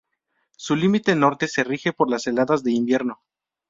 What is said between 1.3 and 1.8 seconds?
se